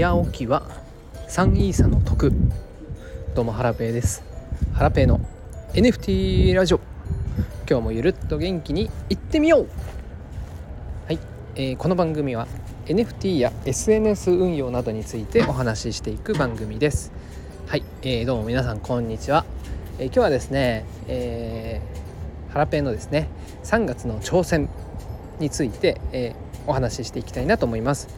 [0.00, 0.62] 早起きは
[1.28, 2.32] 3イーサの得。
[3.34, 4.24] どうもハラペーです。
[4.72, 5.20] ハラペーの
[5.74, 6.80] NFT ラジオ。
[7.68, 9.68] 今日もゆるっと元気にいってみよう。
[11.06, 11.18] はい、
[11.54, 12.48] えー、この番組は
[12.86, 17.12] NFT や SNS 運用などについてお話ししていく番組です。
[17.66, 19.44] はい、えー、どうも皆さんこんにちは、
[19.98, 23.28] えー、今日はですね、えー、ハラペーのですね
[23.64, 24.70] 3月の挑戦
[25.40, 28.08] について、えーお話ししていきたいなと思います。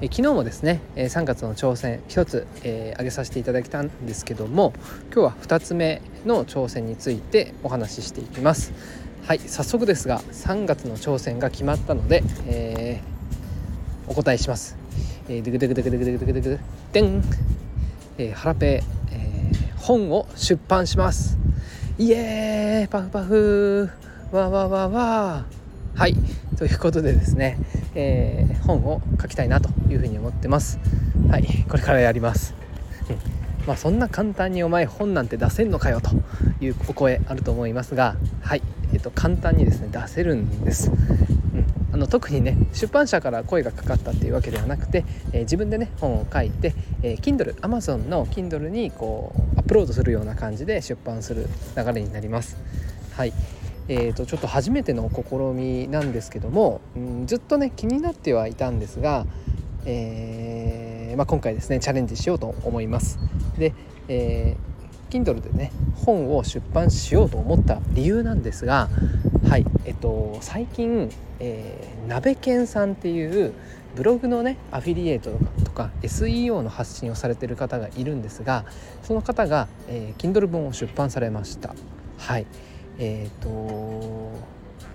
[0.00, 4.72] え昨日もですね3月の挑戦1つ、えー、挙げさせていただきたんですけども
[5.12, 8.72] 今日は2つ目の挑戦についてお話ししていきます。
[9.26, 14.74] はい早速ですが3月の挑戦が決まったので、えー、お答えします、
[15.28, 16.60] えー、ドゥクドゥクドゥクドゥクドゥクドゥクドゥク
[16.92, 17.22] でん、
[18.16, 21.36] えー、ハラペ、えー、本を出版します
[21.98, 23.90] イエーイパフパフ
[24.32, 25.44] わわわわ
[25.94, 26.14] はい
[26.56, 27.58] ということでですね
[28.00, 30.78] えー、本を書きたいなというふうに思ってます。
[31.28, 32.54] はいこれからやります。
[33.66, 36.10] まあそんな簡単にお前本なんて出せんのかよと
[36.64, 40.90] いうお声あると思いますがはいえっ、と簡単にですね出せるんです。
[40.90, 52.56] うんあの特にね出版社から声がかかったっていうわけではなくて、えー、自分でね本を書いて、えー、Kindle Amazon の Kindle にこうアップロードするような感じで出版する流れになります。
[53.16, 53.32] はい。
[53.88, 59.26] えー、とちょっと初めての試みなんですけども、うん、ずっとね気になってはいたんですが、
[59.86, 63.18] えー、まあ、今回ですねチャレンジしようと思います。
[63.58, 63.74] で、
[64.08, 65.72] えー、Kindle でね
[66.04, 68.88] 本を出版しようと思った理由なんですが
[69.48, 73.54] はいえっと最近、えー、鍋犬さんっていう
[73.96, 75.30] ブログのねアフィリエイト
[75.64, 78.66] とか SEO の発信をされてる方がいるんですが
[79.02, 81.74] その方が、えー、Kindle 本を出版されました。
[82.18, 82.46] はい
[82.98, 84.38] えーと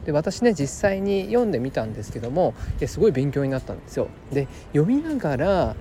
[0.05, 2.53] で私ね実際に読んでみたんですけども
[2.85, 4.09] すごい勉強になったんですよ。
[4.31, 5.75] で読みながら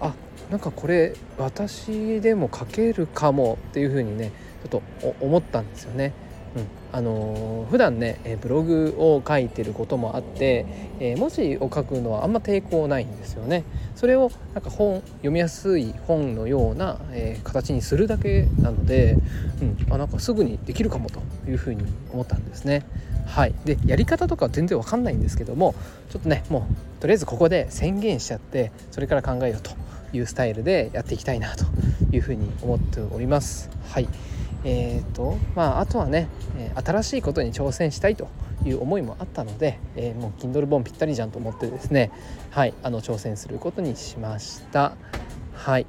[0.00, 0.14] あ
[0.50, 6.12] なんかこれ私でも書けるかもっていうふうにねちょっと思ったんですよね。
[6.56, 10.66] うん、あの、普段ねブログを書いてることもあって、
[10.98, 13.64] えー、文字を書くのはあんま抵抗ないんですよね。
[13.94, 19.16] それをなんか本読みやすい本のような、えー、形にするだけなので、
[19.60, 22.84] うん、あなんかすぐにできるかもというふうに思ったんですね。
[23.26, 25.74] はい、でやり方とかは全然わかんないんですけども
[26.10, 29.72] ちょっとねもうとりあえずここで宣言しちゃってそれから考えようと
[30.16, 31.64] いうスタイルでやっていきたいなと
[32.12, 33.68] いうふうに思っております。
[33.88, 34.08] はい
[34.68, 36.28] えーとまあ、あとはね、
[36.74, 38.26] 新しいことに挑戦したいと
[38.64, 42.10] いう思いもあったので、えー、もう Kindle 本ぴったりじゃんと思ってですね、
[42.50, 44.96] はい、あの挑戦することにしました。
[45.54, 45.86] はい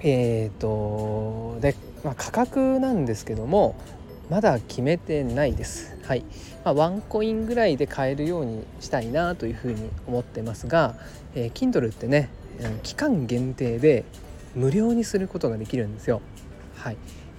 [0.00, 3.76] えーとで、まあ、価格なんですけども
[4.28, 5.96] まだ決めてないです。
[6.02, 6.24] はい
[6.64, 10.96] まあ、ワンコインぐらいで買えるようにしたいなというふうに思ってますが、
[11.36, 12.28] えー、Kindle ってね
[12.82, 14.04] 期間限定で
[14.56, 16.20] 無料にすることができるんですよ。
[16.74, 16.96] はい、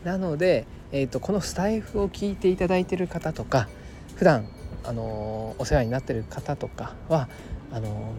[0.07, 3.68] なので、えーと、このスタイフを聞いていただいてる方とか
[4.16, 4.47] 普段
[4.85, 7.28] あの、お世話になってる方とかは
[7.73, 8.13] あの、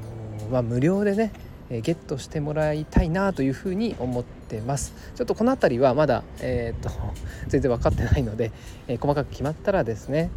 [0.52, 1.32] まあ、無料でね
[1.70, 4.94] えゲットしてもらいたいなというふうに思ってます。
[5.14, 6.90] ちょっとこの辺りはまだ、えーと、
[7.48, 8.52] 全然分かってないので、
[8.86, 10.30] えー、細かく決まったらですね,、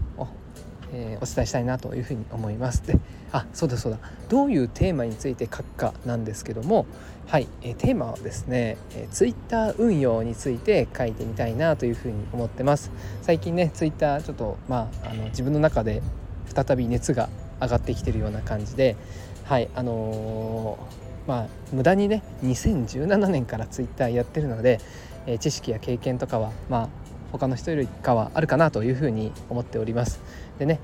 [0.93, 2.85] えー、お伝えしたいなというふうに思います。
[2.85, 2.97] で
[3.31, 3.99] あそうだそうだ。
[4.29, 6.85] どういうテーマについて書くかなんですけども
[7.27, 12.91] はい、えー、テーマはですね、えー、ツイッター運用について書いてみたいなというふうに思ってます。
[13.21, 16.01] 最近ねツイッターちょっとまああの自分の中で
[16.53, 17.29] 再び熱が
[17.61, 18.95] 上がってきてるような感じで
[19.45, 24.79] はいあのーまあ無駄にね2017年からツイッターやってるので、
[25.25, 26.89] えー、知識や経験とかはまあ
[27.31, 30.21] 他の人よりかはあるかなというふうに思っております。
[30.59, 30.79] でね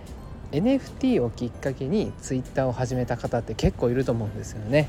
[0.52, 4.88] NFT をきっかけにツイッターを始めた方って結構いると思うんですよね。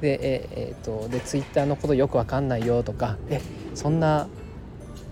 [0.00, 3.40] でええー、とでツイッターのことよくわかんないよとかえ
[3.74, 4.28] そんな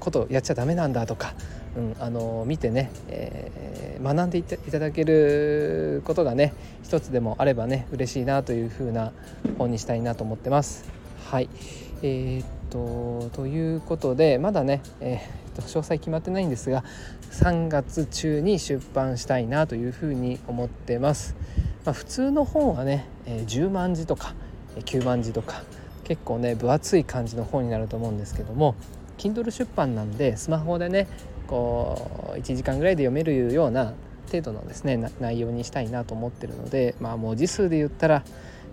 [0.01, 1.35] ことやっちゃダメなんだとか
[1.79, 6.53] うん、あの見てね、えー、学んでいただけることがね
[6.83, 9.13] 一つでもあればね嬉しいなというふうな
[9.59, 10.91] 本にしたいなと思ってます。
[11.31, 11.49] はい
[12.03, 16.85] えー、とということでまだね、えー、詳細決まってないんですが
[17.33, 21.37] 3月中に出版したいなというふうに思ってます。
[21.85, 24.35] まあ、普通の本はね、え10万字とか
[24.77, 25.63] え9万字とか
[26.05, 28.75] 結構ね分厚い感じの本になると思うんですけども
[29.19, 31.07] Kindle 出版なんでスマホでね
[31.47, 33.95] こう1時間ぐらいで読めるような
[34.27, 38.25] 程度のですね内容にしたいなと思ってるのでまあ文字数で言ったら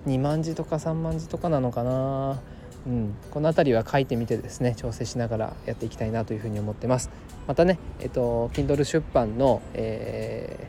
[0.06, 2.40] 2万字とか3万字とかなのかな、
[2.86, 7.10] うん、この辺りは書いてみてですね調整しながらやっていきたいなというふうに思ってます。
[7.48, 10.68] またねえっと Kindle 出版の、え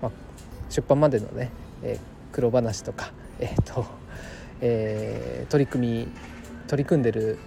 [0.00, 0.12] ーま、
[0.68, 1.50] 出版までのね、
[1.82, 3.84] えー、苦労話とかえっと
[4.62, 6.08] えー、取り組み
[6.68, 7.38] 取り組んでる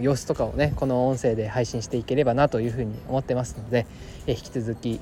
[0.00, 3.86] 様子とかをねこの音声で配信していければなというふうに思ってますので、
[4.26, 5.00] え引き続き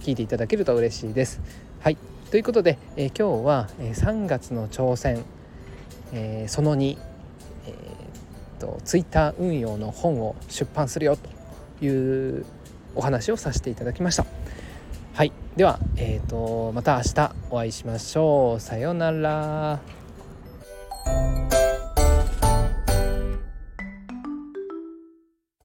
[0.00, 1.40] 聞いていただけると嬉しいです。
[1.80, 1.96] はい。
[2.30, 5.24] ということで、え今日は、え3月の挑戦、
[6.12, 6.98] えその2、
[7.66, 12.44] えー、とツイッター運用の本を出版するよという
[12.94, 14.26] お話をさせていただきました。
[15.14, 18.60] はいでは、えーとまた明日お会いしましょう。
[18.60, 19.99] さようなら。